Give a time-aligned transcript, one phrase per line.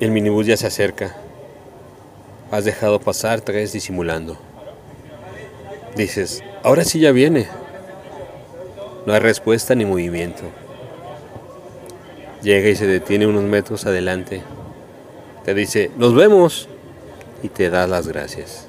[0.00, 1.14] El minibús ya se acerca.
[2.50, 4.36] Has dejado pasar tres disimulando.
[5.94, 7.46] Dices, ahora sí ya viene.
[9.06, 10.42] No hay respuesta ni movimiento.
[12.42, 14.42] Llega y se detiene unos metros adelante.
[15.44, 16.68] Te dice, nos vemos.
[17.44, 18.66] Y te da las gracias.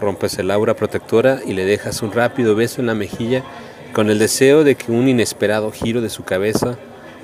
[0.00, 3.42] Rompes el aura protectora y le dejas un rápido beso en la mejilla
[3.92, 6.78] con el deseo de que un inesperado giro de su cabeza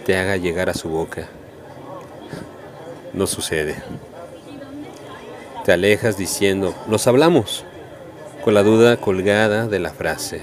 [0.05, 1.29] te haga llegar a su boca.
[3.15, 3.77] No sucede.
[5.65, 7.65] Te alejas diciendo, nos hablamos,
[8.43, 10.43] con la duda colgada de la frase.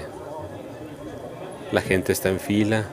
[1.70, 2.86] La gente está en fila,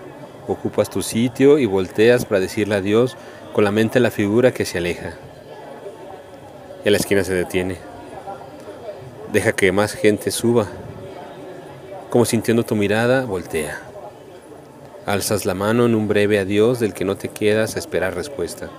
[0.47, 3.15] ocupas tu sitio y volteas para decirle adiós
[3.53, 5.13] con la mente la figura que se aleja.
[6.85, 7.77] A la esquina se detiene.
[9.31, 10.67] Deja que más gente suba.
[12.09, 13.79] Como sintiendo tu mirada, voltea.
[15.05, 18.69] Alzas la mano en un breve adiós del que no te quedas a esperar respuesta.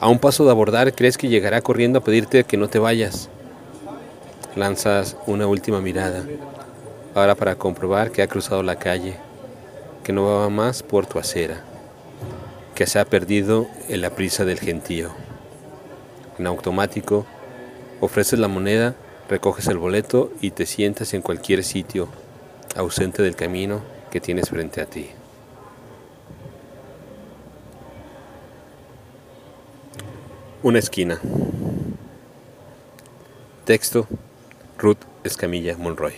[0.00, 3.28] A un paso de abordar, crees que llegará corriendo a pedirte que no te vayas.
[4.56, 6.24] Lanzas una última mirada,
[7.14, 9.16] ahora para comprobar que ha cruzado la calle,
[10.02, 11.60] que no va más por tu acera,
[12.74, 15.10] que se ha perdido en la prisa del gentío.
[16.38, 17.26] En automático,
[18.00, 18.94] ofreces la moneda,
[19.28, 22.08] recoges el boleto y te sientas en cualquier sitio,
[22.74, 25.10] ausente del camino que tienes frente a ti.
[30.62, 31.18] Una esquina.
[33.64, 34.06] Texto,
[34.76, 36.12] Ruth Escamilla Monroy.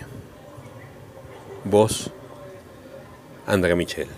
[1.64, 2.10] Voz,
[3.46, 4.08] Andrea Michel.